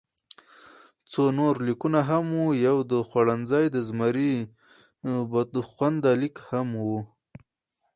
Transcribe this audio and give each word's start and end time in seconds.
څو 1.11 1.23
نور 1.37 1.53
لیکونه 1.67 1.99
هم 2.09 2.25
وو، 2.35 2.47
یو 2.65 2.77
د 2.91 2.93
خوړنځای 3.07 3.65
د 3.71 3.77
زمري 3.87 4.33
بدخونده 5.31 6.11
لیک 6.21 6.35
وو. 6.85 6.99